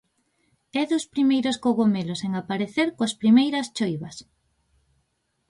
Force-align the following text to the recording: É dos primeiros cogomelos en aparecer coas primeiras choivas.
É 0.81 0.83
dos 0.91 1.05
primeiros 1.13 1.55
cogomelos 1.65 2.19
en 2.27 2.31
aparecer 2.41 2.87
coas 2.97 3.13
primeiras 3.21 3.67
choivas. 3.77 4.15